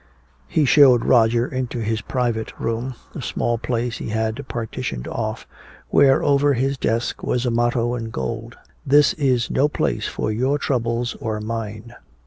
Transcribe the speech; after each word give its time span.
He 0.47 0.65
showed 0.65 1.05
Roger 1.05 1.45
into 1.47 1.77
his 1.77 2.01
private 2.01 2.59
room, 2.59 2.95
a 3.13 3.21
small 3.21 3.59
place 3.59 3.99
he 3.99 4.09
had 4.09 4.47
partitioned 4.47 5.07
off, 5.07 5.45
where 5.89 6.23
over 6.23 6.55
his 6.55 6.75
desk 6.75 7.21
was 7.21 7.45
a 7.45 7.51
motto 7.51 7.93
in 7.93 8.09
gold: 8.09 8.57
"This 8.83 9.13
is 9.13 9.51
no 9.51 9.69
place 9.69 10.07
for 10.07 10.31
your 10.31 10.57
troubles 10.57 11.13
or 11.19 11.39
mine." 11.39 11.93